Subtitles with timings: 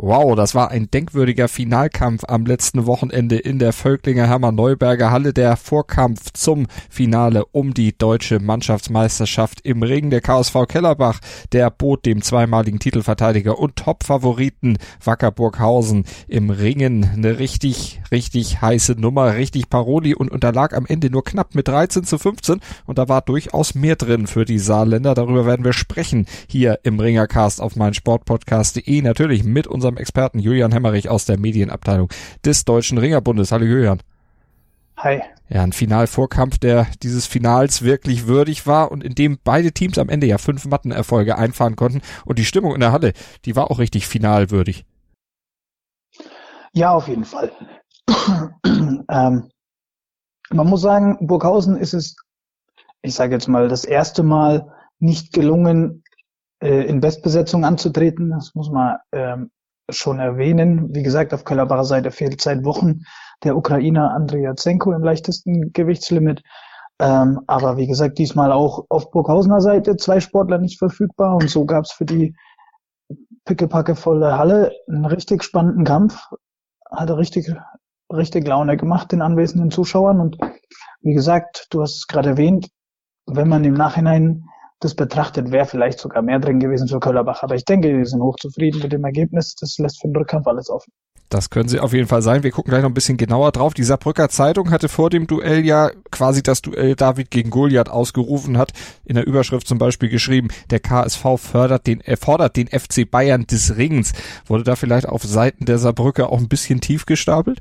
[0.00, 5.32] Wow, das war ein denkwürdiger Finalkampf am letzten Wochenende in der Völklinger Hermann-Neuberger Halle.
[5.32, 10.10] Der Vorkampf zum Finale um die deutsche Mannschaftsmeisterschaft im Ring.
[10.10, 11.18] Der KSV Kellerbach,
[11.50, 18.92] der bot dem zweimaligen Titelverteidiger und Top-Favoriten Wacker Burghausen im Ringen eine richtig, richtig heiße
[18.92, 23.08] Nummer, richtig Paroli und unterlag am Ende nur knapp mit 13 zu 15 und da
[23.08, 25.14] war durchaus mehr drin für die Saarländer.
[25.14, 29.02] Darüber werden wir sprechen hier im Ringercast auf meinsportpodcast.de.
[29.02, 32.10] Natürlich mit unserem unserem Experten Julian Hemmerich aus der Medienabteilung
[32.44, 33.52] des Deutschen Ringerbundes.
[33.52, 34.00] Hallo Julian.
[34.98, 35.22] Hi.
[35.48, 40.10] Ja, ein Finalvorkampf, der dieses Finals wirklich würdig war und in dem beide Teams am
[40.10, 43.14] Ende ja fünf Mattenerfolge einfahren konnten und die Stimmung in der Halle,
[43.46, 44.84] die war auch richtig finalwürdig.
[46.74, 47.50] Ja, auf jeden Fall.
[48.66, 49.50] ähm,
[50.50, 52.16] man muss sagen, Burghausen ist es,
[53.00, 56.02] ich sage jetzt mal, das erste Mal nicht gelungen,
[56.60, 58.30] äh, in Bestbesetzung anzutreten.
[58.30, 59.50] Das muss man ähm,
[59.90, 60.94] schon erwähnen.
[60.94, 63.02] Wie gesagt, auf Köllerbacher Seite fehlt seit Wochen
[63.44, 66.42] der Ukrainer Andrea Zenko im leichtesten Gewichtslimit.
[67.00, 71.64] Ähm, aber wie gesagt, diesmal auch auf Burghausener Seite zwei Sportler nicht verfügbar und so
[71.64, 72.34] gab es für die
[73.44, 76.26] pickepackevolle Halle einen richtig spannenden Kampf.
[76.90, 77.52] Hatte richtig,
[78.12, 80.38] richtig Laune gemacht den anwesenden Zuschauern und
[81.00, 82.68] wie gesagt, du hast es gerade erwähnt,
[83.26, 84.44] wenn man im Nachhinein
[84.80, 87.42] das betrachtet, wäre vielleicht sogar mehr drin gewesen für Köllerbach.
[87.42, 89.54] Aber ich denke, die sind hochzufrieden mit dem Ergebnis.
[89.56, 90.92] Das lässt für den Rückkampf alles offen.
[91.30, 92.42] Das können sie auf jeden Fall sein.
[92.42, 93.74] Wir gucken gleich noch ein bisschen genauer drauf.
[93.74, 98.56] Die Saarbrücker Zeitung hatte vor dem Duell ja quasi das Duell David gegen Goliath ausgerufen,
[98.56, 98.72] hat
[99.04, 103.46] in der Überschrift zum Beispiel geschrieben, der KSV fördert den, er fordert den FC Bayern
[103.46, 104.14] des Ringens.
[104.46, 107.60] Wurde da vielleicht auf Seiten der Saarbrücker auch ein bisschen tief gestapelt?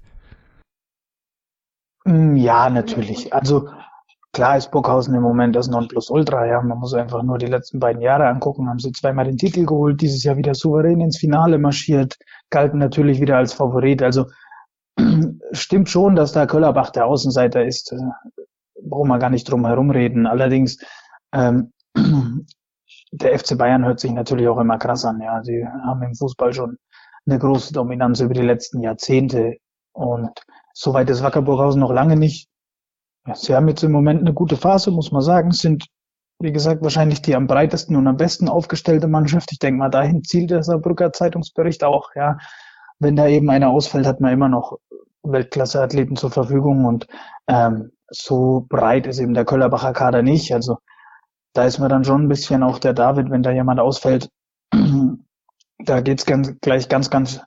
[2.06, 3.33] Mm, ja, natürlich.
[3.33, 3.67] Also
[4.37, 6.61] Klar ist Burghausen im Moment das Nonplusultra, ja.
[6.61, 8.70] Man muss einfach nur die letzten beiden Jahre angucken.
[8.70, 12.20] Haben sie zweimal den Titel geholt, dieses Jahr wieder souverän ins Finale marschiert,
[12.52, 14.03] galten natürlich wieder als Favorit.
[14.03, 14.27] Also
[15.53, 17.92] stimmt schon, dass da Köllerbach der Außenseiter ist.
[17.92, 17.97] Äh,
[18.87, 20.27] brauchen wir gar nicht drum herum reden.
[20.27, 20.77] Allerdings,
[21.33, 21.73] ähm,
[23.11, 25.42] der FC Bayern hört sich natürlich auch immer krass an, ja.
[25.43, 26.77] Sie haben im Fußball schon
[27.26, 29.58] eine große Dominanz über die letzten Jahrzehnte.
[29.93, 30.30] Und
[30.76, 32.52] soweit ist Wacker Burghausen noch lange nicht.
[33.33, 35.86] Sie haben jetzt im Moment eine gute Phase, muss man sagen, sind,
[36.39, 39.52] wie gesagt, wahrscheinlich die am breitesten und am besten aufgestellte Mannschaft.
[39.52, 42.38] Ich denke mal, dahin zielt der Saarbrücker Zeitungsbericht auch, ja.
[42.99, 44.77] Wenn da eben einer ausfällt, hat man immer noch
[45.23, 47.08] Weltklasse-Athleten zur Verfügung und
[47.48, 50.54] ähm, so breit ist eben der Köllerbacher Kader nicht.
[50.54, 50.77] Also
[51.54, 54.30] da ist mir dann schon ein bisschen auch der David, wenn da jemand ausfällt,
[55.80, 57.42] da geht's ganz, gleich ganz, ganz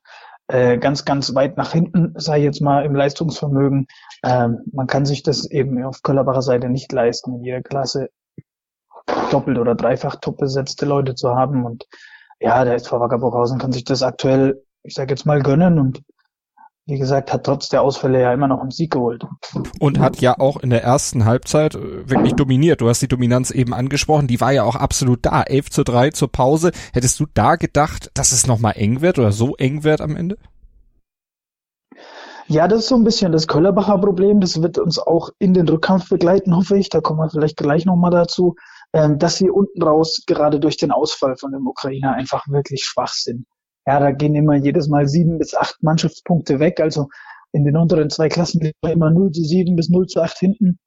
[0.51, 3.87] äh, ganz, ganz weit nach hinten, sei jetzt mal im Leistungsvermögen.
[4.25, 8.11] Ähm, man kann sich das eben auf Köllerbacher Seite nicht leisten, in jeder Klasse
[9.31, 11.65] doppelt oder dreifach top besetzte Leute zu haben.
[11.65, 11.87] Und
[12.41, 16.03] ja, der SV Wacker Burghausen kann sich das aktuell, ich sage jetzt mal, gönnen und
[16.91, 19.25] wie gesagt, hat trotz der Ausfälle ja immer noch einen Sieg geholt.
[19.79, 22.81] Und hat ja auch in der ersten Halbzeit äh, wirklich dominiert.
[22.81, 25.43] Du hast die Dominanz eben angesprochen, die war ja auch absolut da.
[25.43, 26.73] 11 zu 3 zur Pause.
[26.93, 30.37] Hättest du da gedacht, dass es nochmal eng wird oder so eng wird am Ende?
[32.47, 34.41] Ja, das ist so ein bisschen das Köllerbacher Problem.
[34.41, 36.89] Das wird uns auch in den Rückkampf begleiten, hoffe ich.
[36.89, 38.57] Da kommen wir vielleicht gleich nochmal dazu,
[38.93, 43.13] ähm, dass sie unten raus gerade durch den Ausfall von dem Ukrainer einfach wirklich schwach
[43.13, 43.47] sind.
[43.87, 46.81] Ja, da gehen immer jedes Mal sieben bis acht Mannschaftspunkte weg.
[46.81, 47.09] Also
[47.53, 50.79] in den unteren zwei Klassen immer 0 zu 7 bis 0 zu 8 hinten.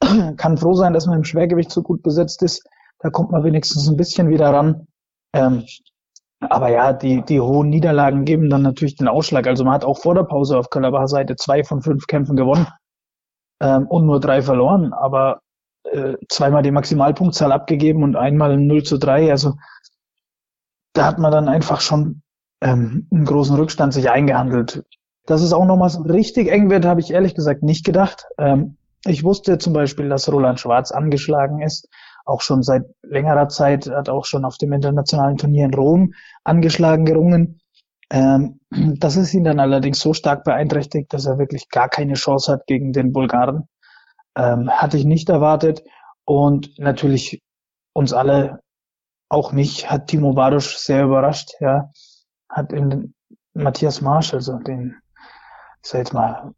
[0.36, 2.68] Kann froh sein, dass man im Schwergewicht so gut besetzt ist.
[2.98, 4.86] Da kommt man wenigstens ein bisschen wieder ran.
[5.34, 5.64] Ähm,
[6.40, 9.46] aber ja, die, die hohen Niederlagen geben dann natürlich den Ausschlag.
[9.46, 12.66] Also man hat auch vor der Pause auf Köllerbacher Seite zwei von fünf Kämpfen gewonnen
[13.60, 14.92] ähm, und nur drei verloren.
[14.92, 15.40] Aber
[15.84, 19.30] äh, zweimal die Maximalpunktzahl abgegeben und einmal 0 zu 3.
[19.30, 19.54] Also
[20.96, 22.22] da hat man dann einfach schon
[22.60, 24.84] ähm, einen großen Rückstand sich eingehandelt.
[25.26, 28.26] Dass es auch nochmal so richtig eng wird, habe ich ehrlich gesagt nicht gedacht.
[28.38, 31.88] Ähm, ich wusste zum Beispiel, dass Roland Schwarz angeschlagen ist,
[32.24, 36.14] auch schon seit längerer Zeit, hat auch schon auf dem internationalen Turnier in Rom
[36.44, 37.60] angeschlagen gerungen.
[38.10, 42.52] Ähm, das ist ihn dann allerdings so stark beeinträchtigt, dass er wirklich gar keine Chance
[42.52, 43.68] hat gegen den Bulgaren.
[44.36, 45.82] Ähm, hatte ich nicht erwartet.
[46.24, 47.42] Und natürlich
[47.92, 48.60] uns alle
[49.28, 51.90] auch mich hat Timo Barusch sehr überrascht, ja.
[52.48, 53.14] Hat in
[53.54, 54.96] Matthias Marsch, also den,
[55.82, 56.52] ich sag jetzt mal,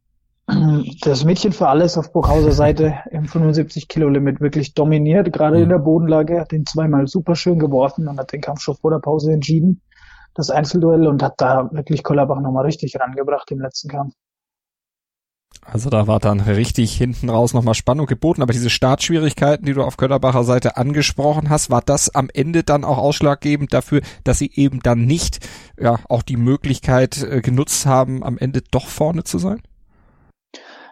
[1.03, 5.67] das Mädchen für alles auf Burghauser Seite im 75 Kilo Limit wirklich dominiert, gerade in
[5.67, 5.71] mhm.
[5.71, 8.99] der Bodenlage, hat ihn zweimal super schön geworfen und hat den Kampf schon vor der
[8.99, 9.83] Pause entschieden.
[10.35, 14.15] das Einzelduell und hat da wirklich Kollerbach nochmal richtig rangebracht im letzten Kampf.
[15.65, 19.83] Also da war dann richtig hinten raus nochmal Spannung geboten, aber diese Startschwierigkeiten, die du
[19.83, 24.51] auf Köllerbacher Seite angesprochen hast, war das am Ende dann auch ausschlaggebend dafür, dass sie
[24.55, 25.47] eben dann nicht
[25.79, 29.61] ja auch die Möglichkeit äh, genutzt haben, am Ende doch vorne zu sein?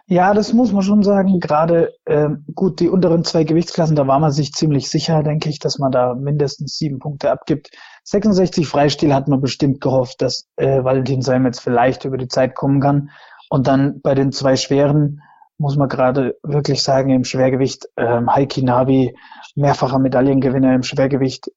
[0.09, 1.41] Ja, das muss man schon sagen.
[1.41, 5.59] Gerade äh, gut, die unteren zwei Gewichtsklassen, da war man sich ziemlich sicher, denke ich,
[5.59, 7.71] dass man da mindestens sieben Punkte abgibt.
[8.05, 12.55] 66 Freistil hat man bestimmt gehofft, dass äh, Valentin Seim jetzt vielleicht über die Zeit
[12.55, 13.09] kommen kann.
[13.49, 15.21] Und dann bei den zwei Schweren
[15.57, 19.15] muss man gerade wirklich sagen, im Schwergewicht, ähm, Heiki Nabi,
[19.55, 21.51] mehrfacher Medaillengewinner im Schwergewicht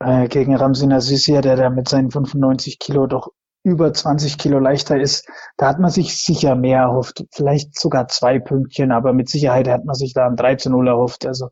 [0.00, 3.28] äh, gegen Ramsin Azizier, der da mit seinen 95 Kilo doch
[3.64, 7.24] über 20 Kilo leichter ist, da hat man sich sicher mehr erhofft.
[7.30, 10.88] Vielleicht sogar zwei Pünktchen, aber mit Sicherheit hat man sich da ein 3 zu 0
[10.88, 11.24] erhofft.
[11.26, 11.50] Also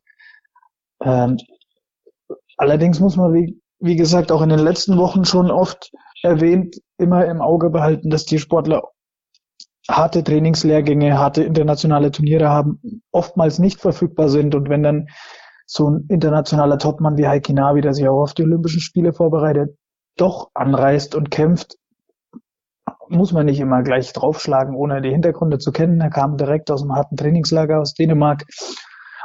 [1.01, 1.37] ähm,
[2.57, 5.91] allerdings muss man, wie, wie gesagt, auch in den letzten Wochen schon oft
[6.21, 8.83] erwähnt, immer im Auge behalten, dass die Sportler
[9.91, 14.55] harte Trainingslehrgänge, harte internationale Turniere haben, oftmals nicht verfügbar sind.
[14.55, 15.07] Und wenn dann
[15.65, 19.77] so ein internationaler Topmann wie Heiki Navi, der sich auch auf die Olympischen Spiele vorbereitet,
[20.17, 21.77] doch anreist und kämpft,
[23.07, 25.99] muss man nicht immer gleich draufschlagen, ohne die Hintergründe zu kennen.
[25.99, 28.45] Er kam direkt aus einem harten Trainingslager aus Dänemark.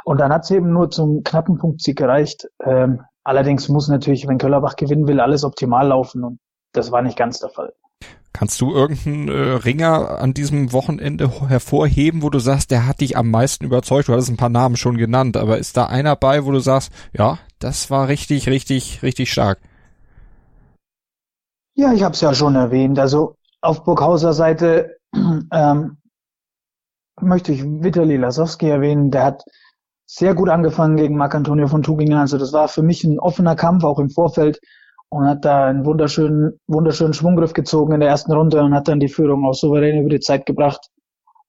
[0.03, 2.47] Und dann hat es eben nur zum knappen Punktsieg gereicht.
[2.63, 6.23] Ähm, allerdings muss natürlich, wenn Köllerbach gewinnen will, alles optimal laufen.
[6.23, 6.39] Und
[6.73, 7.73] das war nicht ganz der Fall.
[8.37, 13.17] Kannst du irgendeinen äh, Ringer an diesem Wochenende hervorheben, wo du sagst, der hat dich
[13.17, 14.07] am meisten überzeugt?
[14.07, 16.91] Du hattest ein paar Namen schon genannt, aber ist da einer bei, wo du sagst,
[17.13, 19.57] ja, das war richtig, richtig, richtig stark?
[21.73, 22.99] Ja, ich habe es ja schon erwähnt.
[22.99, 24.97] Also auf Burghauser Seite
[25.51, 25.97] ähm,
[27.19, 29.09] möchte ich Vitali Lasowski erwähnen.
[29.09, 29.45] Der hat
[30.05, 32.19] sehr gut angefangen gegen Marc Antonio von Tuginger.
[32.19, 34.59] Also das war für mich ein offener Kampf, auch im Vorfeld
[35.09, 38.99] und hat da einen wunderschönen, wunderschönen Schwunggriff gezogen in der ersten Runde und hat dann
[38.99, 40.89] die Führung auch souverän über die Zeit gebracht.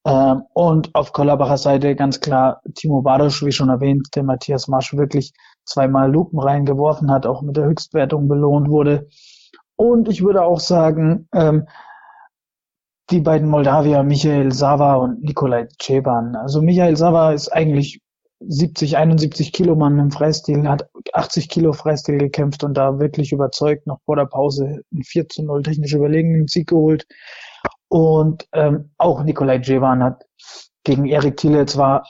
[0.06, 4.96] Ähm, und auf Kollerbacher Seite ganz klar Timo Barosch, wie schon erwähnt, der Matthias Marsch
[4.96, 5.32] wirklich
[5.64, 9.08] zweimal Lupen reingeworfen hat, auch mit der Höchstwertung belohnt wurde.
[9.76, 11.66] Und ich würde auch sagen, ähm,
[13.10, 16.37] die beiden Moldawier, Michael Sava und Nikolai Ceban.
[16.37, 18.00] Also Michael Sava ist eigentlich
[18.40, 23.87] 70, 71 Kilo Mann im Freistil, hat 80 Kilo Freistil gekämpft und da wirklich überzeugt,
[23.87, 27.06] noch vor der Pause ein 4 zu 0 technisch überlegenen Sieg geholt.
[27.88, 30.25] Und ähm, auch Nikolai Jevan hat
[30.85, 32.05] gegen Erik Thiele zwar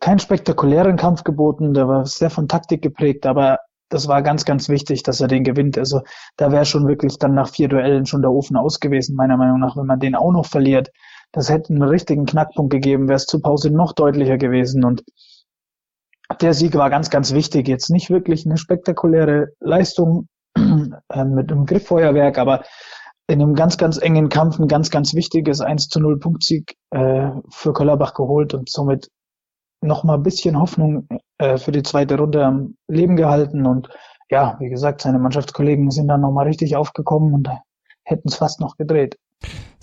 [0.00, 3.58] keinen spektakulären Kampf geboten, der war sehr von Taktik geprägt, aber
[3.88, 5.76] das war ganz, ganz wichtig, dass er den gewinnt.
[5.76, 6.00] Also
[6.36, 9.60] da wäre schon wirklich dann nach vier Duellen schon der Ofen aus gewesen, meiner Meinung
[9.60, 10.90] nach, wenn man den auch noch verliert.
[11.30, 14.84] Das hätte einen richtigen Knackpunkt gegeben, wäre es zur Pause noch deutlicher gewesen.
[14.84, 15.04] Und
[16.34, 17.68] der Sieg war ganz, ganz wichtig.
[17.68, 22.64] Jetzt nicht wirklich eine spektakuläre Leistung äh, mit einem Grifffeuerwerk, aber
[23.28, 27.30] in einem ganz, ganz engen Kampf ein ganz, ganz wichtiges 1 zu 0 Punktsieg äh,
[27.50, 29.08] für Köllerbach geholt und somit
[29.80, 31.08] nochmal ein bisschen Hoffnung
[31.38, 33.66] äh, für die zweite Runde am Leben gehalten.
[33.66, 33.88] Und
[34.30, 37.48] ja, wie gesagt, seine Mannschaftskollegen sind dann nochmal richtig aufgekommen und
[38.04, 39.18] hätten es fast noch gedreht.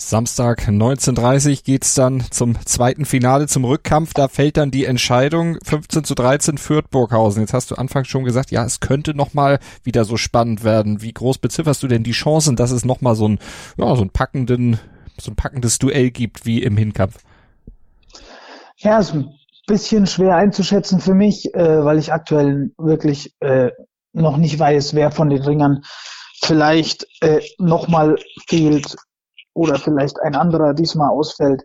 [0.02, 4.14] Samstag 19.30 geht's dann zum zweiten Finale, zum Rückkampf.
[4.14, 7.42] Da fällt dann die Entscheidung 15 zu 13 führt Burghausen.
[7.42, 11.02] Jetzt hast du anfangs schon gesagt, ja, es könnte nochmal wieder so spannend werden.
[11.02, 13.40] Wie groß bezifferst du denn die Chancen, dass es nochmal so ein,
[13.78, 14.80] ja, so ein packenden,
[15.20, 17.18] so ein packendes Duell gibt wie im Hinkampf?
[18.78, 19.30] Ja, ist ein
[19.68, 23.72] bisschen schwer einzuschätzen für mich, äh, weil ich aktuell wirklich äh,
[24.14, 25.84] noch nicht weiß, wer von den Ringern
[26.42, 28.16] vielleicht äh, nochmal
[28.48, 28.96] fehlt
[29.54, 31.64] oder vielleicht ein anderer diesmal ausfällt.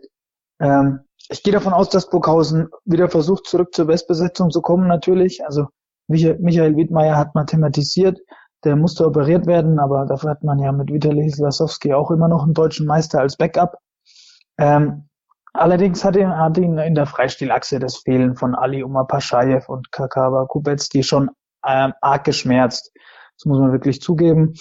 [0.59, 5.43] Ähm, ich gehe davon aus, dass Burghausen wieder versucht, zurück zur Bestbesetzung zu kommen, natürlich.
[5.45, 5.67] Also
[6.07, 8.19] Michael Wiedmeier hat mal thematisiert,
[8.63, 12.43] der musste operiert werden, aber dafür hat man ja mit Vitali Slasowski auch immer noch
[12.43, 13.77] einen deutschen Meister als Backup.
[14.57, 15.09] Ähm,
[15.53, 19.91] allerdings hat ihn, hat ihn in der Freistilachse das Fehlen von Ali Umar Paschajew und
[19.91, 21.31] Kakawa Kubetski schon
[21.65, 22.91] ähm, arg geschmerzt.
[23.37, 24.53] Das muss man wirklich zugeben.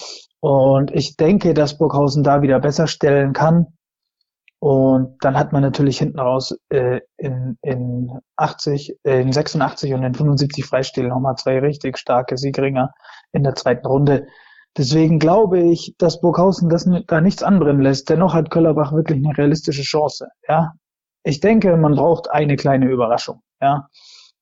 [0.45, 3.79] Und ich denke, dass Burghausen da wieder besser stellen kann.
[4.59, 10.03] Und dann hat man natürlich hinten raus äh, in, in 80, äh, in 86 und
[10.03, 12.93] in 75 Freistil nochmal zwei richtig starke Siegringer
[13.33, 14.27] in der zweiten Runde.
[14.77, 18.11] Deswegen glaube ich, dass Burghausen das da nichts anbrennen lässt.
[18.11, 20.29] Dennoch hat Köllerbach wirklich eine realistische Chance.
[20.47, 20.75] Ja,
[21.23, 23.41] ich denke, man braucht eine kleine Überraschung.
[23.63, 23.89] Ja,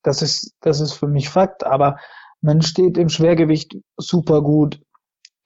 [0.02, 1.64] das ist das ist für mich Fakt.
[1.64, 1.96] Aber
[2.40, 4.80] man steht im Schwergewicht super gut.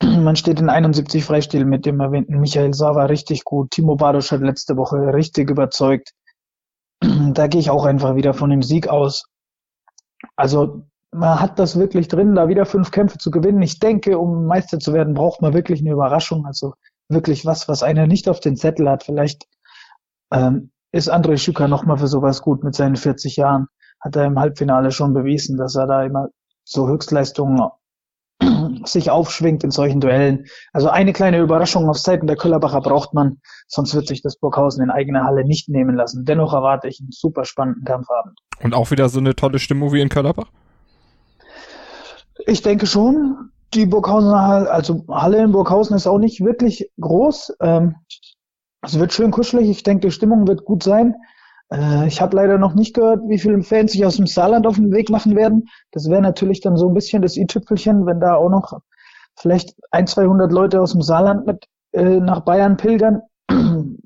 [0.03, 3.71] Man steht in 71 Freistil mit dem erwähnten Michael Sava richtig gut.
[3.71, 6.13] Timo Badosch hat letzte Woche richtig überzeugt.
[7.33, 9.25] Da gehe ich auch einfach wieder von dem Sieg aus.
[10.37, 13.63] Also man hat das wirklich drin, da wieder fünf Kämpfe zu gewinnen.
[13.63, 16.47] Ich denke, um Meister zu werden, braucht man wirklich eine Überraschung.
[16.47, 16.75] Also
[17.09, 19.05] wirklich was, was einer nicht auf den Zettel hat.
[19.05, 19.47] Vielleicht
[20.33, 23.69] ähm, ist André Schücker nochmal für sowas gut mit seinen 40 Jahren.
[24.01, 26.29] Hat er im Halbfinale schon bewiesen, dass er da immer
[26.65, 27.61] so Höchstleistungen
[28.85, 30.47] sich aufschwingt in solchen Duellen.
[30.73, 34.83] Also eine kleine Überraschung auf Seiten der Köllerbacher braucht man, sonst wird sich das Burghausen
[34.83, 36.25] in eigener Halle nicht nehmen lassen.
[36.25, 38.39] Dennoch erwarte ich einen super spannenden Kampfabend.
[38.63, 40.49] Und auch wieder so eine tolle Stimmung wie in Köllerbach?
[42.47, 43.51] Ich denke schon.
[43.75, 47.57] Die Burghausener Halle, also Halle in Burghausen ist auch nicht wirklich groß.
[47.61, 47.97] Ähm,
[48.83, 49.69] es wird schön kuschelig.
[49.69, 51.17] Ich denke, die Stimmung wird gut sein.
[51.73, 54.77] Äh, ich habe leider noch nicht gehört, wie viele Fans sich aus dem Saarland auf
[54.77, 55.69] den Weg machen werden.
[55.93, 58.81] Das wäre natürlich dann so ein bisschen das i-Tüpfelchen, wenn da auch noch
[59.39, 63.23] vielleicht ein, 200 Leute aus dem Saarland mit äh, nach Bayern pilgern,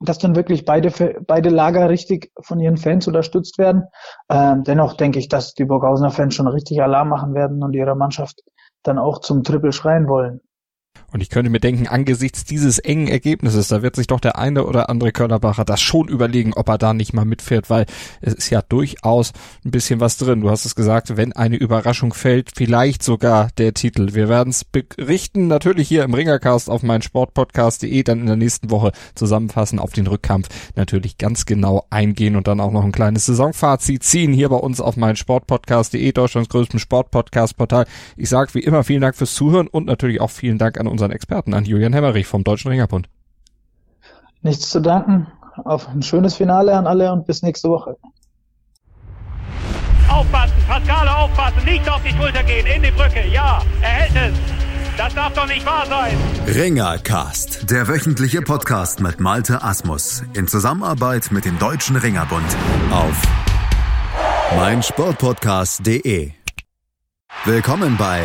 [0.00, 0.90] dass dann wirklich beide,
[1.26, 3.84] beide Lager richtig von ihren Fans unterstützt werden.
[4.28, 7.96] Ähm, dennoch denke ich, dass die Burghausener Fans schon richtig Alarm machen werden und ihre
[7.96, 8.42] Mannschaft
[8.82, 10.40] dann auch zum Triple schreien wollen.
[11.10, 14.64] Und ich könnte mir denken, angesichts dieses engen Ergebnisses, da wird sich doch der eine
[14.64, 17.86] oder andere Kölnerbacher das schon überlegen, ob er da nicht mal mitfährt, weil
[18.20, 19.32] es ist ja durchaus
[19.64, 20.42] ein bisschen was drin.
[20.42, 24.14] Du hast es gesagt, wenn eine Überraschung fällt, vielleicht sogar der Titel.
[24.14, 28.70] Wir werden es berichten, natürlich hier im Ringercast auf mein Sportpodcast.de, dann in der nächsten
[28.70, 33.26] Woche zusammenfassen, auf den Rückkampf natürlich ganz genau eingehen und dann auch noch ein kleines
[33.26, 37.86] Saisonfazit ziehen hier bei uns auf mein Sportpodcast.de, Deutschlands größtem Sportpodcast-Portal.
[38.16, 41.10] Ich sage wie immer vielen Dank fürs Zuhören und natürlich auch vielen Dank an unseren
[41.10, 43.08] Experten, an Julian Hemmerich vom Deutschen Ringerbund.
[44.42, 45.26] Nichts zu danken.
[45.64, 47.96] Auf ein schönes Finale an alle und bis nächste Woche.
[50.08, 54.38] Aufpassen, Pascale aufpassen, nicht auf die Schulter gehen, in die Brücke, ja, er hält es.
[54.96, 56.16] Das darf doch nicht wahr sein.
[56.46, 62.56] Ringercast, der wöchentliche Podcast mit Malte Asmus in Zusammenarbeit mit dem Deutschen Ringerbund
[62.90, 63.22] auf
[64.56, 66.32] meinsportpodcast.de.
[67.44, 68.24] Willkommen bei